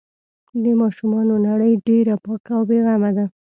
د 0.63 0.65
ماشومانو 0.81 1.33
نړۍ 1.47 1.73
ډېره 1.87 2.15
پاکه 2.25 2.51
او 2.57 2.61
بې 2.69 2.77
غمه 2.85 3.11
ده. 3.17 3.25